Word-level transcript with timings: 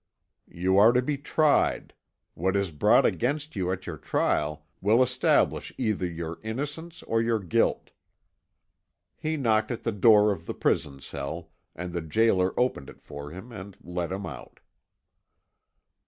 "You 0.49 0.79
are 0.79 0.91
to 0.93 1.01
be 1.03 1.15
tried; 1.19 1.93
what 2.33 2.55
is 2.55 2.71
brought 2.71 3.05
against 3.05 3.55
you 3.55 3.71
at 3.71 3.85
your 3.85 3.97
trial 3.99 4.65
will 4.81 5.03
establish 5.03 5.71
either 5.77 6.07
your 6.07 6.39
innocence 6.41 7.03
or 7.03 7.21
your 7.21 7.37
guilt." 7.37 7.91
He 9.15 9.37
knocked 9.37 9.69
at 9.69 9.83
the 9.83 9.91
door 9.91 10.31
of 10.31 10.47
the 10.47 10.55
prison 10.55 11.01
cell, 11.01 11.51
and 11.75 11.93
the 11.93 12.01
gaoler 12.01 12.59
opened 12.59 12.89
it 12.89 12.99
for 13.03 13.29
him 13.29 13.51
and 13.51 13.77
let 13.83 14.11
him 14.11 14.25
out. 14.25 14.59